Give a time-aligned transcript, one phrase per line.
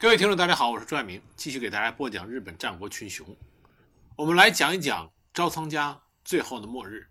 [0.00, 3.36] 各位听众，大家好，我是朱爱明，继续给大家播讲日本战国群雄。
[4.14, 7.08] 我们来讲一讲朝仓家最后的末日。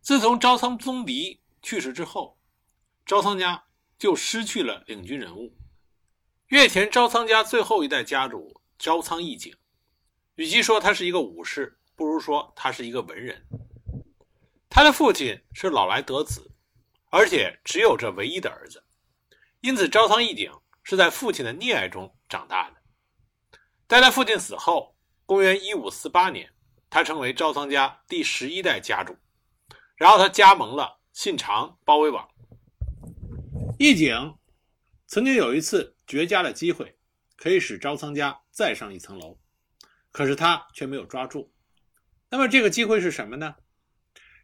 [0.00, 2.38] 自从朝仓宗迪去世之后，
[3.04, 3.62] 朝仓家
[3.98, 5.54] 就失去了领军人物。
[6.46, 9.54] 越前朝仓家最后一代家主朝仓义景，
[10.36, 13.46] 与其说他是一个武士，不如说他是一个文人。
[14.70, 16.50] 他的父亲是老来得子，
[17.10, 18.82] 而且只有这唯一的儿子，
[19.60, 20.50] 因此朝仓义景。
[20.88, 22.76] 是在父亲的溺爱中长大的。
[23.88, 24.94] 在他父亲死后，
[25.26, 26.48] 公元一五四八年，
[26.88, 29.16] 他成为招仓家第十一代家主。
[29.96, 32.28] 然后他加盟了信长包围网。
[33.80, 34.36] 义景
[35.08, 36.96] 曾经有一次绝佳的机会，
[37.36, 39.40] 可以使招仓家再上一层楼，
[40.12, 41.52] 可是他却没有抓住。
[42.30, 43.56] 那么这个机会是什么呢？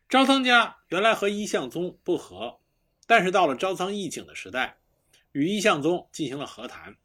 [0.09, 2.61] 招仓家原来和一向宗不和，
[3.07, 4.81] 但是到了招仓义景的时代。
[5.33, 6.97] 与一向宗进行了和谈，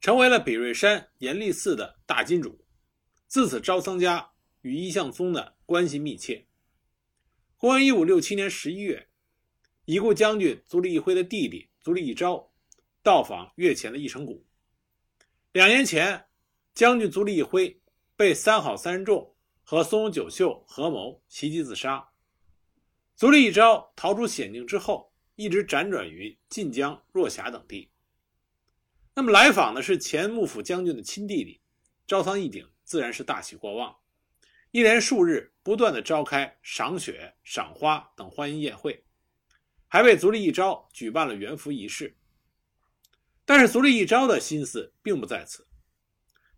[0.00, 2.64] 成为了比瑞山严立寺的大金主。
[3.26, 4.30] 自此，招仓家
[4.60, 6.46] 与一向宗的关系密切。
[7.56, 9.08] 公元一五六七年十一月，
[9.84, 12.52] 已故将军足利义辉的弟弟足利义昭
[13.02, 14.44] 到访越前的义城谷。
[15.52, 16.26] 两年前，
[16.74, 17.80] 将军足利义辉
[18.16, 22.08] 被三好三人众和松永久秀合谋袭击自杀。
[23.16, 25.11] 足利义昭逃出险境之后。
[25.34, 27.90] 一直辗转于晋江、若狭等地。
[29.14, 31.60] 那么来访的是前幕府将军的亲弟弟
[32.06, 33.96] 招仓义景，自然是大喜过望，
[34.70, 39.04] 一连数日不断的召开赏雪、赏花等欢迎宴会，
[39.86, 42.16] 还为足利义昭举办了元服仪式。
[43.44, 45.66] 但是足利义昭的心思并不在此，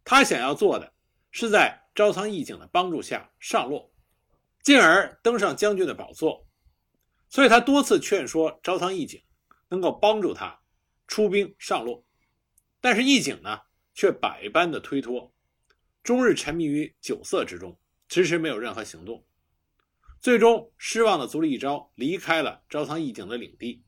[0.05, 0.93] 他想要做的
[1.31, 3.93] 是在招仓义景的帮助下上洛，
[4.63, 6.47] 进而登上将军的宝座。
[7.35, 9.21] 所以他多次劝说招仓义景
[9.69, 10.61] 能够帮助他
[11.09, 12.05] 出兵上洛，
[12.81, 15.35] 但是义景呢却百般的推脱，
[16.05, 17.77] 终日沉迷于酒色之中，
[18.09, 19.27] 迟迟没有任何行动。
[20.21, 23.83] 最终失望的足利义昭离开了招仓义景的领地，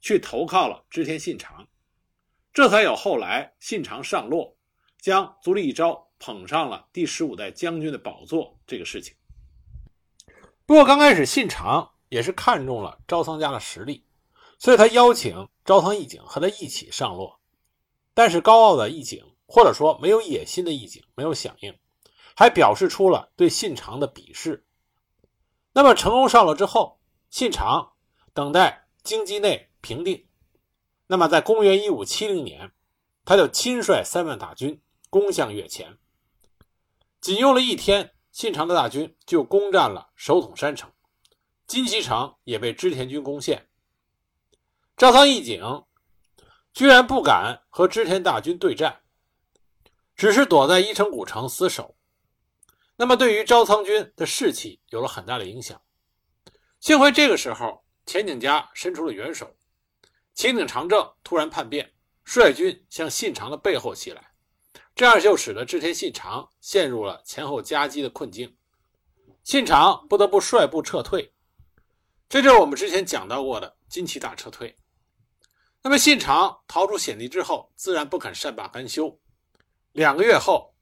[0.00, 1.66] 去投靠了织田信长，
[2.52, 4.56] 这才有后来信长上洛，
[5.00, 9.16] 将足利义昭捧上了第十五代将军的宝座这个事情。
[10.64, 11.94] 不过刚开始信长。
[12.08, 14.04] 也是看中了招仓家的实力，
[14.58, 17.40] 所以他邀请招仓义景和他一起上洛。
[18.14, 21.78] 但是高傲的义景，或者说没有野心的义景，没有响应，
[22.34, 24.66] 还表示出了对信长的鄙视。
[25.72, 27.92] 那么成功上洛之后，信长
[28.32, 30.26] 等待京畿内平定。
[31.06, 32.72] 那么在公元一五七零年，
[33.24, 34.80] 他就亲率三万大军
[35.10, 35.98] 攻向越前，
[37.20, 40.90] 仅用了一天，信长的大军就攻占了首统山城。
[41.66, 43.68] 金崎城也被织田军攻陷，
[44.96, 45.84] 招仓义景
[46.72, 49.00] 居然不敢和织田大军对战，
[50.14, 51.96] 只是躲在伊城古城死守。
[52.96, 55.82] 那么，对于招仓军的士气有了很大的影响。
[56.78, 59.56] 幸亏这个时候前景家伸出了援手，
[60.34, 61.92] 前景长政突然叛变，
[62.24, 64.30] 率军向信长的背后袭来，
[64.94, 68.56] 这样就使得织田信长陷入了前后夹击的困境，
[69.42, 71.32] 信长不得不率部撤退。
[72.28, 74.76] 这就是我们之前讲到过的金崎大撤退。
[75.82, 79.20] 那么信长逃出险地之后，自然不肯善罢甘休。
[79.92, 80.74] 两个月后，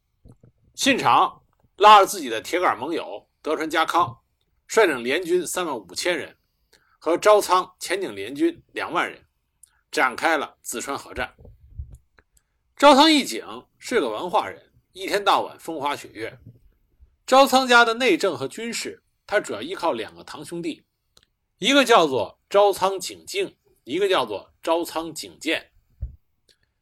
[0.74, 1.42] 信长
[1.76, 4.18] 拉着自己的铁杆盟友德川家康，
[4.66, 6.34] 率领联军三万五千人
[6.98, 9.26] 和招仓前井联军两万人，
[9.90, 11.34] 展开了淄川河战。
[12.76, 13.44] 招仓义景
[13.78, 16.38] 是个文化人，一天到晚风花雪月。
[17.26, 20.84] 招仓家的内政和军事，他主要依靠两个堂兄弟。
[21.58, 25.70] 一个叫做招仓景静，一个叫做招仓景建。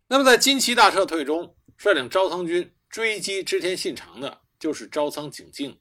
[0.08, 5.78] 那么在金崎大撤退中，率领招仓军追击织田信长的就是招仓景静。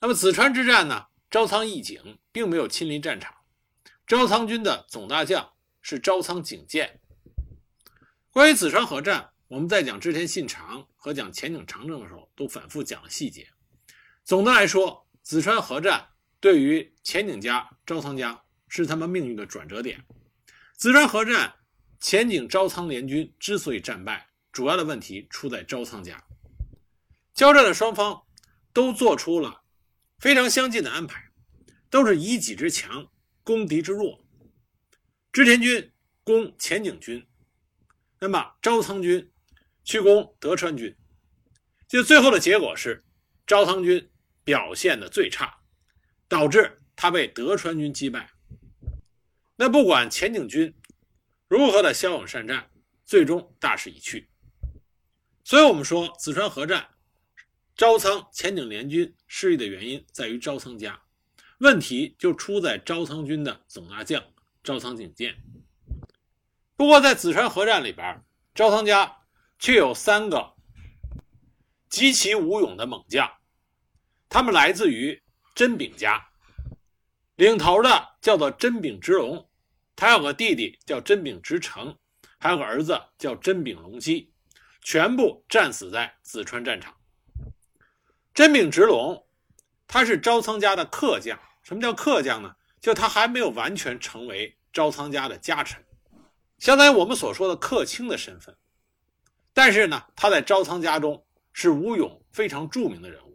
[0.00, 1.06] 那么紫川之战呢？
[1.30, 3.34] 招仓义景并没有亲临战场，
[4.06, 7.00] 招仓军的总大将是招仓景建。
[8.30, 13.48] 关于紫川河战，我们在讲织田信长和讲前景长政的时候，都反复讲了细节。
[14.24, 16.10] 总的来说，紫川河战。
[16.44, 20.04] 对于前景家、招仓家是他们命运的转折点。
[20.78, 21.54] 淄川河战，
[21.98, 26.22] 前景招仓联军之所以战败，主要的问题出在招仓家。
[27.32, 28.24] 交战的双方
[28.74, 29.62] 都做出了
[30.18, 31.30] 非常相近的安排，
[31.88, 33.10] 都是以己之强
[33.42, 34.22] 攻敌之弱。
[35.32, 35.90] 织田军
[36.24, 37.26] 攻前景军，
[38.20, 39.32] 那么招仓军
[39.82, 40.94] 去攻德川军，
[41.88, 43.02] 就最后的结果是
[43.46, 44.10] 招仓军
[44.44, 45.62] 表现的最差。
[46.34, 48.28] 导致他被德川军击败。
[49.54, 50.74] 那不管前景军
[51.46, 52.68] 如何的骁勇善战，
[53.04, 54.28] 最终大势已去。
[55.44, 56.88] 所以，我们说淄川河战，
[57.76, 61.00] 招仓前景联军失利的原因在于招仓家，
[61.58, 64.20] 问题就出在招仓军的总大将
[64.64, 65.36] 招仓景建。
[66.74, 68.24] 不过，在淄川河战里边，
[68.56, 69.18] 招仓家
[69.60, 70.54] 却有三个
[71.88, 73.30] 极其武勇的猛将，
[74.28, 75.22] 他们来自于
[75.54, 76.30] 真柄家，
[77.36, 79.48] 领头的叫做真柄直龙，
[79.94, 81.96] 他有个弟弟叫真柄直成，
[82.38, 84.32] 还有个儿子叫真柄隆基。
[84.82, 86.94] 全部战死在紫川战场。
[88.34, 89.26] 真柄直龙，
[89.86, 91.38] 他是招仓家的客将。
[91.62, 92.54] 什么叫客将呢？
[92.80, 95.82] 就他还没有完全成为招仓家的家臣，
[96.58, 98.54] 相当于我们所说的客卿的身份。
[99.54, 103.33] 但是呢，他在招仓家中是武勇非常著名的人物，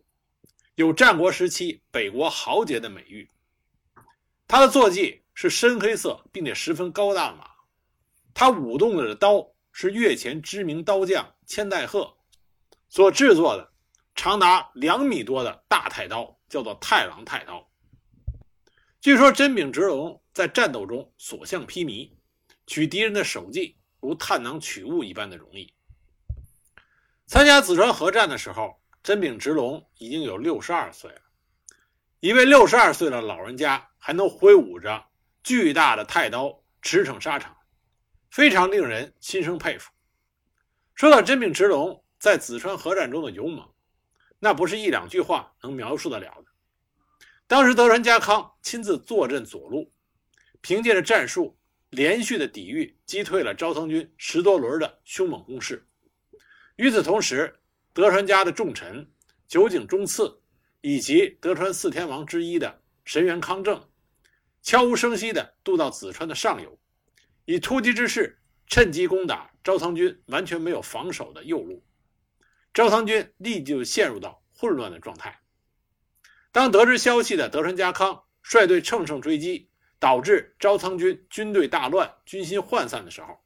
[0.79, 3.29] 有战国时期北国豪杰的美誉。
[4.47, 7.49] 他的坐骑是深黑色并且十分高大的马，
[8.33, 9.45] 他舞动着的刀。
[9.71, 12.17] 是越前知名刀匠千代鹤
[12.89, 13.71] 所制作的，
[14.15, 17.69] 长达两米多的大太刀，叫做太郎太刀。
[18.99, 22.11] 据说真柄直龙在战斗中所向披靡，
[22.67, 25.71] 取敌人的首级如探囊取物一般的容易。
[27.27, 31.21] 参加紫川河战的时候，真柄直龙已经有六十二岁了。
[32.19, 35.05] 一位六十二岁的老人家还能挥舞着
[35.43, 37.55] 巨大的太刀驰骋沙场。
[38.29, 39.91] 非常令人心生佩服。
[40.93, 43.67] 说到真柄直龙在紫川河战中的勇猛，
[44.37, 46.45] 那不是一两句话能描述得了的。
[47.47, 49.91] 当时德川家康亲自坐镇左路，
[50.61, 51.57] 凭借着战术
[51.89, 55.87] 连续的抵御，击退了昭仓军十多轮的凶猛攻势。
[56.75, 57.58] 与此同时，
[57.99, 59.11] 德川家的重臣
[59.45, 60.41] 酒井忠次
[60.79, 63.89] 以及德川四天王之一的神原康正，
[64.61, 66.79] 悄无声息地渡到淄川的上游。
[67.43, 71.83] 以突击之势趁机攻打招仓军完全没有防守的右路，
[72.73, 75.37] 招仓军立即就陷入到混乱的状态。
[76.53, 79.69] 当得知消息的德川家康率队乘胜追击，
[79.99, 83.37] 导致招仓军军队大乱、军心涣散的时候，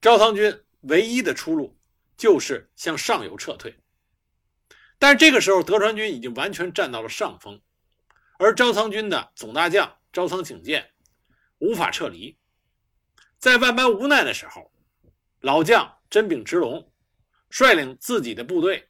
[0.00, 1.77] 招仓军唯一的出路
[2.18, 3.78] 就是向上游撤退。
[4.98, 7.62] 但是这个时候，德川军已经完全占到了上风，
[8.38, 10.90] 而招仓军的总大将招仓景建
[11.58, 12.36] 无法撤离。
[13.38, 14.72] 在万般无奈的时候，
[15.40, 16.92] 老将真柄直龙
[17.48, 18.88] 率领自己的部队，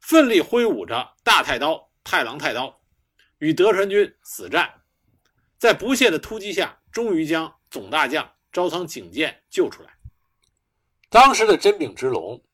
[0.00, 2.80] 奋力挥舞着大太刀太郎太刀，
[3.38, 4.72] 与德川军死战。
[5.58, 9.95] 在不懈的突击下，终于将总大将朝仓景建救出来。
[11.16, 12.44] 当时的真柄直龙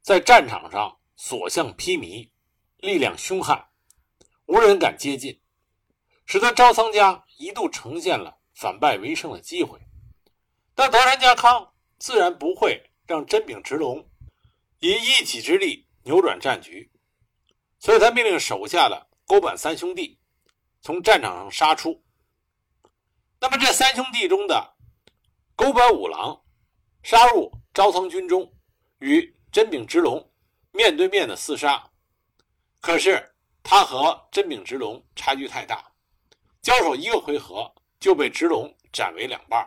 [0.00, 2.30] 在战场上所向披靡，
[2.76, 3.66] 力量凶悍，
[4.46, 5.42] 无人敢接近，
[6.24, 9.80] 使得招仓家一度呈现了反败为胜的机会。
[10.72, 14.08] 但德川家康自然不会让真柄直龙
[14.78, 16.92] 以一己之力扭转战局，
[17.80, 20.20] 所以他命令手下的沟板三兄弟
[20.80, 22.04] 从战场上杀出。
[23.40, 24.76] 那么这三兄弟中的
[25.56, 26.44] 沟板五郎
[27.02, 28.52] 杀入朝仓军中，
[28.98, 30.30] 与真柄直龙
[30.72, 31.90] 面对面的厮杀。
[32.80, 35.90] 可是他和真柄直龙差距太大，
[36.60, 39.66] 交手一个回合就被直龙斩为两半。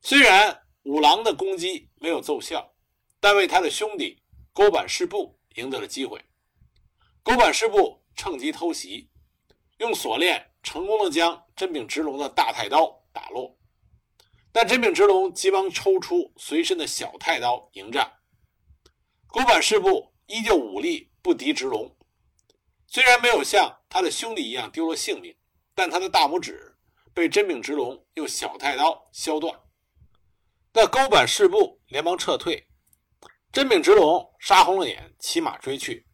[0.00, 2.72] 虽然五郎的攻击没有奏效，
[3.18, 4.22] 但为他的兄弟
[4.52, 6.24] 勾板师部赢得了机会。
[7.22, 9.10] 勾板师部趁机偷袭，
[9.78, 13.58] 用锁链成功的将真柄直龙的大太刀打落。
[14.52, 18.12] 但真柄直龙急忙抽出随身的小太刀迎战，
[19.28, 21.96] 沟坂师部依旧武力不敌直龙。
[22.88, 25.36] 虽然没有像他的兄弟一样丢了性命，
[25.74, 26.76] 但他的大拇指
[27.14, 29.60] 被真柄直龙用小太刀削断。
[30.72, 32.66] 那沟坂士部连忙撤退，
[33.52, 36.06] 真柄直龙杀红了眼，骑马追去，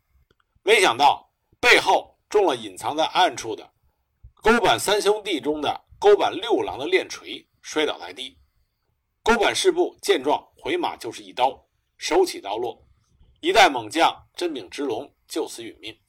[0.62, 3.72] 没想到背后中了隐藏在暗处的
[4.42, 8.38] 沟坂三兄弟中的沟坂六郎的链锤，摔倒在地。
[9.24, 11.66] 沟管事部见状，回马就是一刀，
[11.98, 12.86] 手起刀落，
[13.40, 16.00] 一代猛将真柄直龙就此殒命。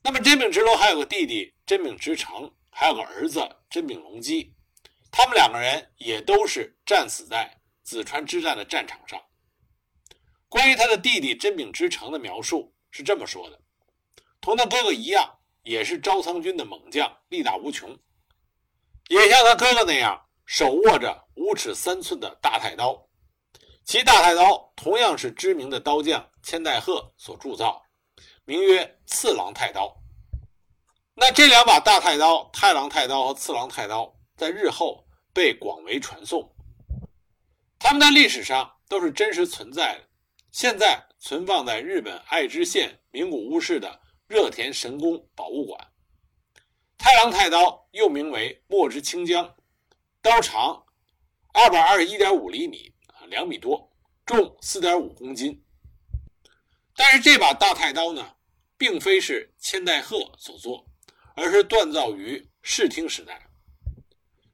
[0.00, 4.54] 那么真柄直龙还有个弟弟真柄直成，还有个儿子真柄隆基。
[5.10, 9.20] 他们两个人也都是战死在紫川之战的战场上。
[10.48, 13.60] 关于他的弟弟真柄之成的描述是这么说的：
[14.40, 17.98] 同他哥哥一样，也是招仓军的猛将，力大无穷，
[19.20, 23.06] 也像他哥哥那样手握着五尺三寸的大太刀。
[23.84, 27.82] 其大太刀同样是知名的刀匠千代鹤所铸造，
[28.46, 29.94] 名曰次郎太刀。
[31.14, 34.16] 那这两把大太刀，太郎太刀和次郎太刀。
[34.34, 35.04] 在日后
[35.34, 36.50] 被广为传颂，
[37.78, 40.04] 他们在历史上都是真实存在的，
[40.50, 45.91] 现在存放在日本爱知县名古屋市的热田神宫博物馆。
[47.02, 49.56] 太郎太刀又名为墨之清江，
[50.22, 50.84] 刀长
[51.52, 53.92] 二百二十一点五厘米啊，两米多，
[54.24, 55.64] 重四点五公斤。
[56.94, 58.36] 但是这把大太刀呢，
[58.78, 60.86] 并非是千代鹤所作，
[61.34, 63.50] 而是锻造于室町时代。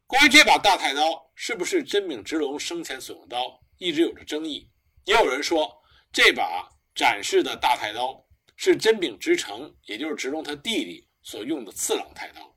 [0.07, 4.71] 关于这把大太刀是不是真柄直龙生前所用刀，一直有着争议。
[5.05, 8.27] 也有人说，这把展示的大太刀
[8.57, 12.57] 是真柄直成，也就是直龙他弟弟所用的次郎太刀。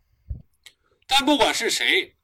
[1.06, 2.16] 但不管是谁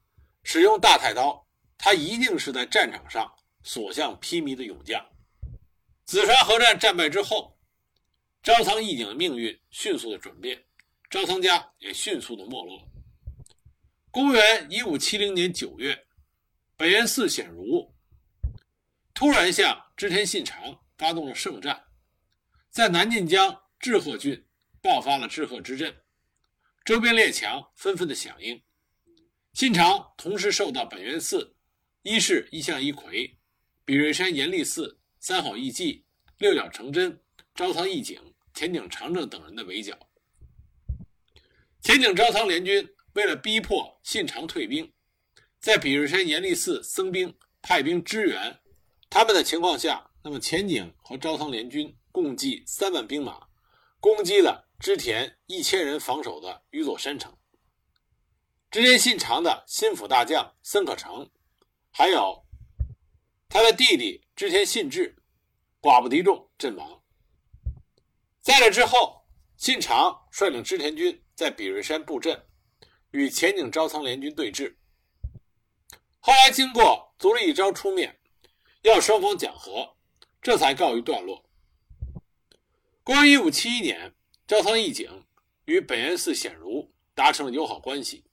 [0.42, 3.30] 使用大太刀，他一定是在战场上
[3.62, 5.06] 所向披靡的勇将。
[6.06, 7.58] 紫川河战战败之后，
[8.42, 10.64] 朝仓义景的命运迅速的转变，
[11.10, 12.88] 朝仓家也迅速的没落。
[14.10, 16.06] 公元一五七零年九月，
[16.78, 17.94] 北原寺显如
[19.12, 21.88] 突然向织田信长发动了圣战，
[22.70, 24.46] 在南近江志贺郡
[24.80, 25.94] 爆发了志贺之阵，
[26.88, 28.62] 周边列强纷纷的响应。
[29.52, 31.54] 信长同时受到本原寺、
[32.00, 33.36] 一世一向一葵、
[33.84, 36.06] 比瑞山严立寺、三好义继、
[36.38, 37.20] 六角成真、
[37.54, 38.18] 朝仓义景、
[38.54, 39.98] 前井长政等人的围剿。
[41.82, 42.88] 前井朝仓联军。
[43.12, 44.92] 为了逼迫信长退兵，
[45.58, 48.60] 在比瑞山严立寺僧兵派兵支援
[49.10, 53.48] 他们的情况下，那么前景和朝仓联军共计三万兵马，
[53.98, 57.36] 攻击了织田一千人防守的宇佐山城。
[58.70, 61.30] 织田信长的心腹大将森可成，
[61.90, 62.44] 还有
[63.48, 65.16] 他的弟弟织田信治，
[65.80, 67.02] 寡不敌众阵亡。
[68.40, 72.44] 在这之后，信长率领织田军在比瑞山布阵。
[73.10, 74.76] 与前景昭仓联军对峙，
[76.18, 78.20] 后来经过足利义昭出面，
[78.82, 79.96] 要双方讲和，
[80.42, 81.42] 这才告一段落。
[83.02, 84.14] 公元一五七一年，
[84.48, 85.26] 朝仓义景
[85.66, 88.24] 与本原寺显如达成了友好关系，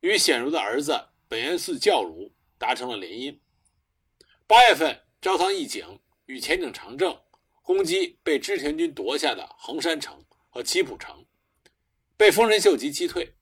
[0.00, 3.38] 与显如的儿子本原寺教如达成了联姻。
[4.48, 7.16] 八月份，朝仓义景与前景长政
[7.62, 11.24] 攻击被织田军夺下的横山城和岐浦城，
[12.16, 13.36] 被丰臣秀吉击退。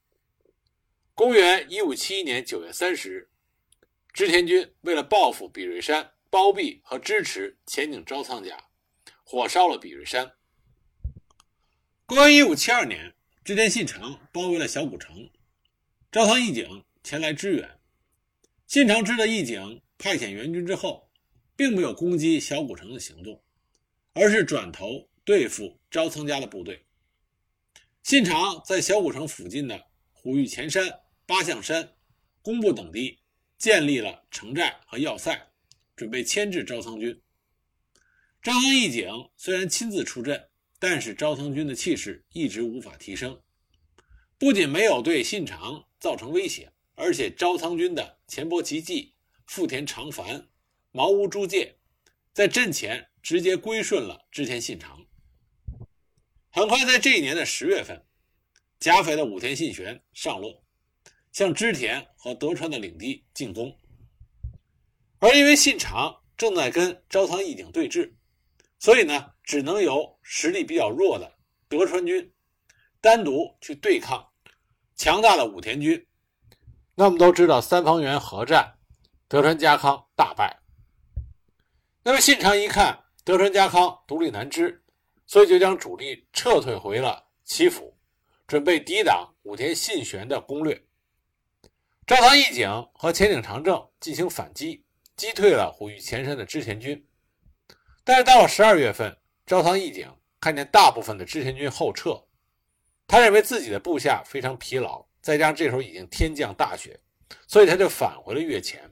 [1.15, 3.31] 公元一五七一年九月三十日，
[4.13, 8.63] 织田军为了报复比瑞山包庇和支持前景朝仓家，
[9.25, 10.35] 火烧了比瑞山。
[12.15, 15.29] 公元一五七二年，织田信长包围了小古城，
[16.13, 17.69] 朝仓义景前来支援。
[18.69, 21.11] 信长知道义景派遣援军之后，
[21.57, 23.43] 并没有攻击小古城的行动，
[24.13, 26.87] 而是转头对付朝仓家的部队。
[28.05, 31.01] 信长在小古城附近的虎峪前山。
[31.27, 31.97] 八象山、
[32.43, 33.19] 工部等地
[33.59, 35.51] 建立了城寨和要塞，
[35.97, 37.21] 准备牵制朝仓军。
[38.41, 40.49] 朝仓义景虽然亲自出阵，
[40.87, 43.41] 但是朝仓军的气势一直无法提升，
[44.37, 49.15] 不仅没有对信长造成威胁，而且朝仓军的前波吉继、
[49.47, 50.47] 富田长繁、
[50.93, 51.79] 茅屋朱介
[52.35, 55.07] 在阵前直接归顺了织田信长。
[56.51, 58.05] 很快，在这一年的十月份，
[58.79, 60.63] 甲斐的武田信玄上洛。
[61.33, 63.75] 向织田和德川的领地进攻，
[65.19, 68.13] 而因为信长正在跟朝仓义景对峙，
[68.79, 71.33] 所以呢，只能由实力比较弱的
[71.69, 72.33] 德川军
[73.01, 74.27] 单独去对抗
[74.97, 76.05] 强大的武田军。
[76.95, 78.79] 那我们都知道，三方原合战，
[79.29, 80.61] 德川家康大败。
[82.03, 84.83] 那么信长一看德川家康独立难支，
[85.27, 87.95] 所以就将主力撤退回了岐阜，
[88.47, 90.87] 准备抵挡武田信玄的攻略。
[92.07, 94.85] 朝仓义景和前井长政进行反击，
[95.17, 97.07] 击退了虎御前山的织田军。
[98.05, 100.11] 但是到了十二月份，朝仓义景
[100.41, 102.27] 看见大部分的织田军后撤，
[103.07, 106.99] 他认为自己的部下非常疲劳，再加上这时候已经天降大雪，
[107.47, 108.91] 所以他就返回了越前，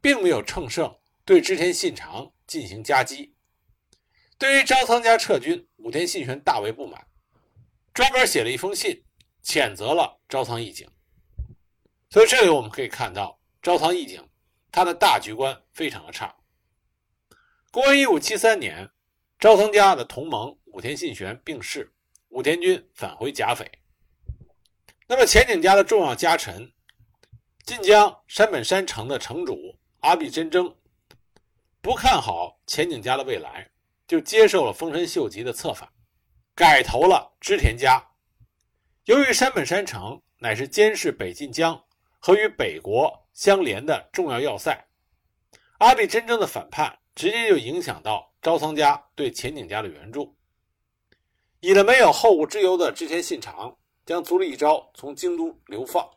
[0.00, 3.34] 并没有乘胜对织田信长进行夹击。
[4.38, 7.06] 对于朝仓家撤军，武田信玄大为不满，
[7.92, 9.04] 专门写了一封信，
[9.44, 10.88] 谴责了朝仓义景。
[12.08, 14.26] 所以这里我们可以看到，朝仓义景
[14.70, 16.34] 他的大局观非常的差。
[17.70, 18.90] 公元一五七三年，
[19.42, 21.92] 朝仓家的同盟武田信玄病逝，
[22.28, 23.68] 武田军返回甲斐。
[25.08, 26.72] 那么前景家的重要家臣
[27.64, 30.72] 晋江山本山城的城主阿比真争
[31.80, 33.68] 不看好前景家的未来，
[34.06, 35.88] 就接受了丰臣秀吉的策反，
[36.54, 38.00] 改投了织田家。
[39.06, 41.82] 由于山本山城乃是监视北近江。
[42.20, 44.86] 和与北国相连的重要要塞，
[45.78, 50.36] 阿比真正的反叛，直接就影响到招仓家对前景家的援助。
[51.60, 56.10] 以了没有后顾之忧的织田信长，将足利义昭从京都流放，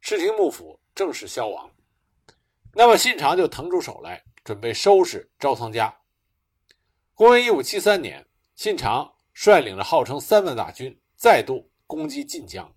[0.00, 1.68] 室町幕府正式消亡。
[2.72, 5.92] 那么信长就腾出手来，准备收拾招仓家。
[7.14, 8.24] 公元一五七三年，
[8.54, 12.72] 信长率领着号称三万大军，再度攻击晋江。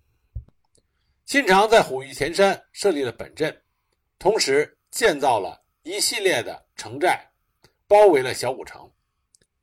[1.24, 3.62] 信长在虎御前山设立了本阵，
[4.18, 7.31] 同时建造了一系列的城寨，
[7.92, 8.90] 包围了小古城，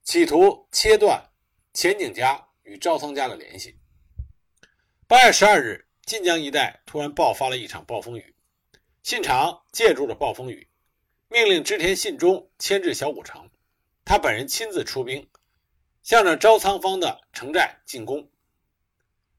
[0.04, 1.32] 企图切断
[1.74, 3.80] 前景家与招仓家的联系。
[5.08, 8.36] 八月十二日，晋江一带突然爆发了一场暴风雨，
[9.02, 10.70] 信长借助了暴风雨，
[11.28, 13.50] 命令织田信忠牵制小古城，
[14.06, 15.28] 他本人亲自出兵，
[16.04, 18.30] 向着招仓方的城寨进攻。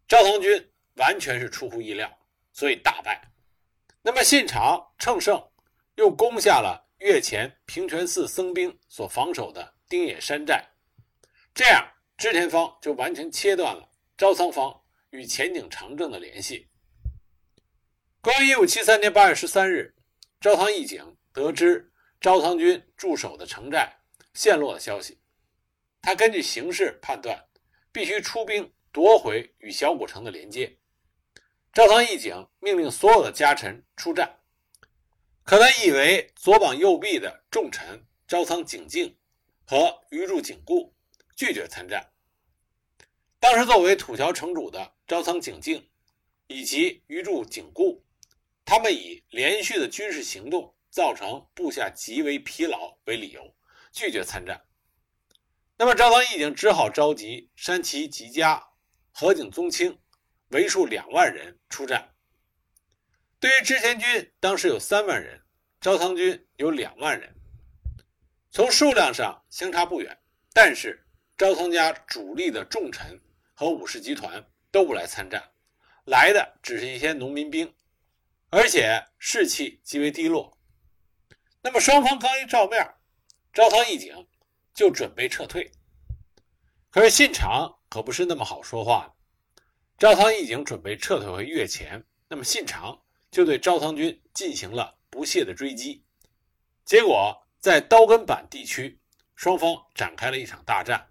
[0.09, 0.67] 招仓军。
[0.97, 2.19] 完全是出乎意料，
[2.53, 3.31] 所以大败。
[4.03, 5.41] 那么信长乘胜，
[5.95, 10.69] 又攻下了越前平泉寺僧兵所防守的丁野山寨，
[11.55, 16.69] 这样织田方就完全切断了招仓方与前景长政的联系。
[18.21, 19.95] 公元一五七三年八月十三日，
[20.41, 21.91] 朝仓义景得知
[22.21, 24.01] 招仓军驻守的城寨
[24.35, 25.23] 陷落的消息，
[26.03, 27.47] 他根据形势判断，
[27.91, 30.79] 必须出兵夺回与小古城的连接。
[31.73, 34.40] 朝仓义景命令所有的家臣出战，
[35.45, 39.19] 可他以为左膀右臂的重臣招仓景镜
[39.65, 40.95] 和鱼住景固
[41.37, 42.13] 拒绝参战。
[43.39, 45.91] 当时作为土桥城主的招仓景镜
[46.47, 48.05] 以及鱼住景固，
[48.65, 53.57] 他们以连续的军事行动造成部下极为疲劳为理由，
[53.93, 54.65] 拒绝参战。
[55.79, 58.63] 那么赵仓义景只好召集山崎吉家、
[59.13, 59.99] 河井宗清。
[60.51, 62.13] 为数两万人出战。
[63.41, 65.41] 对于织田军，当时有三万人，
[65.81, 67.35] 招仓军有两万人，
[68.51, 70.19] 从数量上相差不远。
[70.53, 71.07] 但是
[71.39, 73.19] 招仓家主力的重臣
[73.55, 75.43] 和武士集团都不来参战，
[76.05, 77.73] 来的只是一些农民兵，
[78.51, 80.59] 而且士气极为低落。
[81.63, 82.95] 那么双方刚一照面，
[83.55, 84.29] 招仓义景
[84.75, 85.73] 就准备撤退。
[86.91, 89.63] 可是信长可不是那么好说话的。
[89.97, 93.01] 招仓义景准备撤退回越前，那么信长
[93.31, 96.05] 就对招仓军进行了不懈的追击，
[96.85, 99.01] 结果在刀根坂地区，
[99.37, 101.09] 双方展开了一场大战。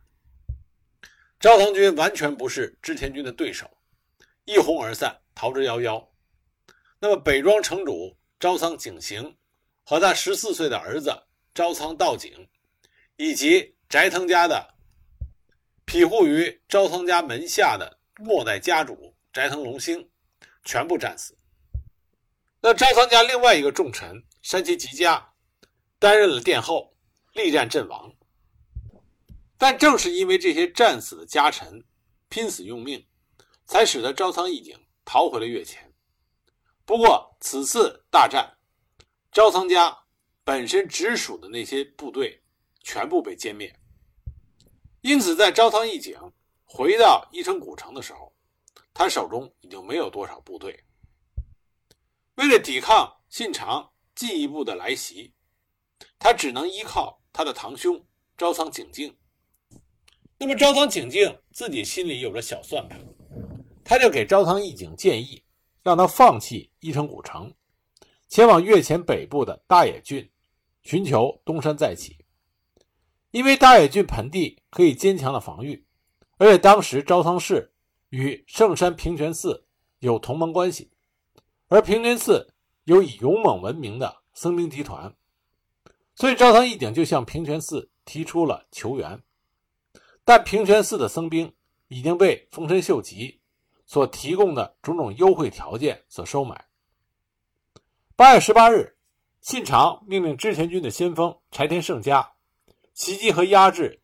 [1.39, 3.69] 招仓军完全不是织田军的对手，
[4.45, 6.07] 一哄而散，逃之夭夭。
[6.99, 9.37] 那么北庄城主朝仓景行
[9.83, 11.11] 和他十四岁的儿子
[11.55, 12.49] 朝仓道景，
[13.15, 14.75] 以及斋藤家的
[15.85, 17.97] 庇护于招仓家门下的。
[18.21, 20.09] 末代家主斋藤龙兴
[20.65, 21.37] 全部战死。
[22.61, 25.33] 那招仓家另外一个重臣山崎吉家
[25.97, 26.93] 担任了殿后，
[27.33, 28.13] 力战阵亡。
[29.57, 31.85] 但正是因为这些战死的家臣
[32.27, 33.07] 拼死用命，
[33.65, 35.93] 才使得招仓义景逃回了越前。
[36.85, 38.57] 不过此次大战，
[39.31, 39.97] 招仓家
[40.43, 42.43] 本身直属的那些部队
[42.81, 43.73] 全部被歼灭，
[45.01, 46.17] 因此在招仓义景。
[46.71, 48.31] 回到伊城古城的时候，
[48.93, 50.85] 他手中已经没有多少部队。
[52.39, 55.33] 为了抵抗信长进一步的来袭，
[56.17, 58.01] 他只能依靠他的堂兄
[58.37, 59.13] 招仓景静。
[60.37, 62.97] 那么招仓景静自己心里有着小算盘，
[63.83, 65.43] 他就给招仓义景建议，
[65.83, 67.53] 让他放弃伊城古城，
[68.29, 70.31] 前往越前北部的大野郡，
[70.83, 72.15] 寻求东山再起。
[73.31, 75.85] 因为大野郡盆地可以坚强的防御。
[76.37, 77.73] 而且当时招仓氏
[78.11, 79.67] 与圣山平泉寺
[79.99, 80.89] 有同盟关系，
[81.69, 82.51] 而平泉寺
[82.85, 85.15] 有以勇猛闻名的僧兵集团，
[86.15, 89.21] 所以招仓义景就向平泉寺提出了求援。
[90.25, 91.53] 但平泉寺的僧兵
[91.87, 93.39] 已经被丰臣秀吉
[93.85, 96.65] 所提供的种种优惠条件所收买。
[98.15, 98.97] 八月十八日，
[99.39, 102.33] 信长命令织田军的先锋柴田胜家
[102.95, 104.01] 袭击和压制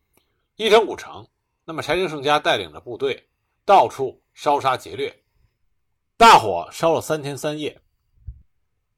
[0.54, 1.26] 伊藤古城。
[1.64, 3.28] 那么，柴田胜家带领着部队
[3.64, 5.24] 到处烧杀劫掠，
[6.18, 7.82] 大火烧了三天三夜。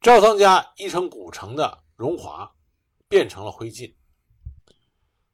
[0.01, 2.55] 赵仓家一城古城的荣华
[3.09, 3.93] 变成了灰烬。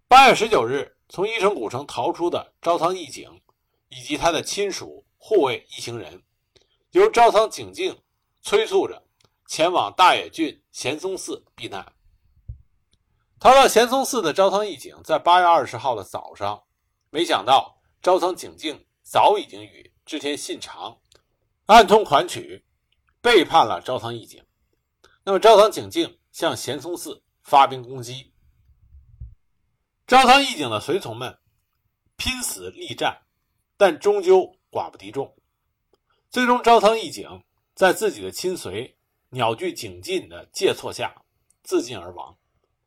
[0.09, 3.43] 八月十九日，从一城古城逃出的招仓义景
[3.91, 6.23] 以及他的亲属护卫一行人，
[6.93, 8.03] 由招仓景静
[8.41, 9.07] 催促着
[9.47, 11.93] 前往大野郡贤松寺避难。
[13.39, 16.63] 逃到贤松寺的招仓义景，在八月二十号的早上。
[17.11, 20.99] 没想到招仓景静早已经与织田信长
[21.67, 22.63] 暗通款曲，
[23.23, 24.45] 背叛了朝仓义景。
[25.25, 28.35] 那么朝仓景静向贤松寺发兵攻击。
[30.07, 31.39] 招仓义景的随从们
[32.17, 33.23] 拼死力战，
[33.79, 35.35] 但终究寡不敌众。
[36.29, 37.43] 最终，招仓义景
[37.75, 38.99] 在自己的亲随
[39.31, 41.25] 鸟居景进的介错下
[41.63, 42.37] 自尽而亡，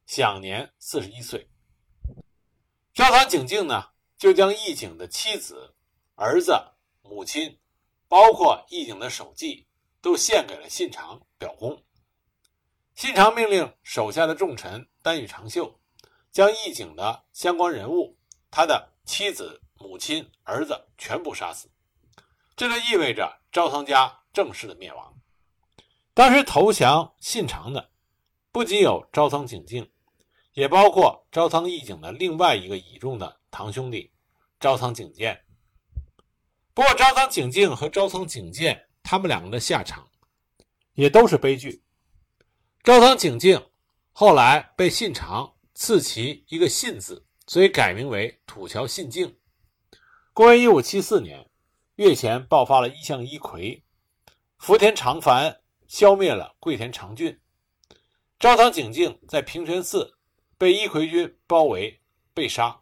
[0.05, 1.49] 享年四十一岁。
[2.93, 5.73] 招仓景进呢，就将义景的妻子、
[6.13, 6.53] 儿子、
[7.01, 7.57] 母亲，
[8.07, 9.67] 包括义景的手记，
[10.01, 11.83] 都献给了信长表功。
[12.95, 15.79] 信长命令手下的重臣丹羽长秀。
[16.29, 18.15] 将义景的相关人物，
[18.51, 21.71] 他的妻子、母亲、儿子全部杀死，
[22.55, 25.19] 这就意味着招仓家正式的灭亡。
[26.13, 27.89] 当时投降信长的，
[28.51, 29.89] 不仅有招仓景静，
[30.53, 34.13] 也包括招仓义景的另外一个倚重的堂兄弟
[34.59, 35.43] 招仓景建。
[36.77, 40.07] 不过，招仓景静和招仓景建他们两个的下场，
[40.93, 41.81] 也都是悲剧。
[42.83, 43.71] 招仓景静
[44.11, 45.55] 后来被信长。
[45.73, 49.39] 赐其一个“信”字，所以改名为土桥信静。
[50.33, 51.49] 公元一五七四年，
[51.95, 53.81] 越前爆发了一向一揆，
[54.59, 57.39] 福田长繁消灭了桂田长俊。
[58.39, 60.15] 招仓景静在平泉寺
[60.59, 62.01] 被一揆军包围，
[62.35, 62.81] 被杀。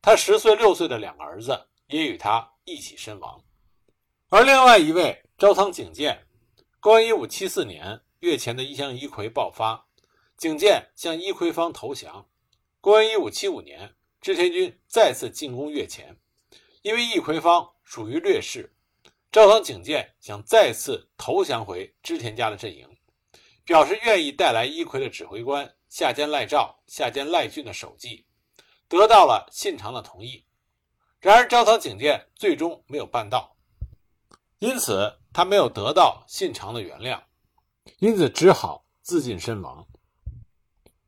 [0.00, 3.44] 他十岁、六岁的两个儿子也与他一起身亡。
[4.28, 6.26] 而另外一位招仓景建，
[6.78, 9.88] 公元一五七四年，越前的一向一揆爆发。
[10.36, 12.30] 景建向伊葵方投降。
[12.80, 16.16] 公元一五七五年，织田军再次进攻越前，
[16.82, 18.74] 因为伊葵方属于劣势，
[19.32, 22.88] 朝仓景建想再次投降回织田家的阵营，
[23.64, 28.24] 表示愿意带来伊葵的指挥官下间赖照、下间赖俊的首级，
[28.88, 30.46] 得到了信长的同意。
[31.20, 33.54] 然而，朝仓景建最终没有办到，
[34.58, 37.20] 因此他没有得到信长的原谅，
[37.98, 39.86] 因此只好自尽身亡。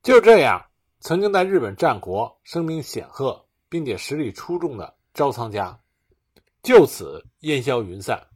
[0.03, 0.66] 就这样，
[1.01, 5.81] 曾经在日本战国声名显赫，并且实力出众的招仓家，
[6.62, 8.29] 就此烟消云散。